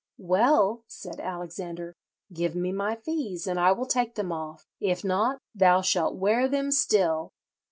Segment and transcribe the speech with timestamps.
[0.17, 1.93] 'Well,' said Alexander,
[2.33, 6.47] 'give me my fees, and I will take them off; if not, thou shalt wear
[6.47, 7.31] them still.'